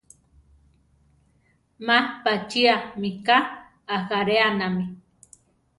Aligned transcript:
Má 1.85 1.97
pachía 2.23 2.75
mika 3.01 3.37
ajáreanami. 3.95 4.85